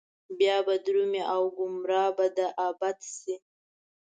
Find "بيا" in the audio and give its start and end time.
0.37-0.57